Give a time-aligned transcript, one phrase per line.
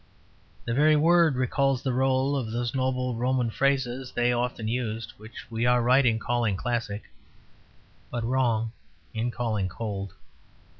[0.65, 5.45] The very word recalls the roll of those noble Roman phrases they often used, which
[5.51, 7.03] we are right in calling classic,
[8.09, 8.71] but wrong
[9.13, 10.13] in calling cold.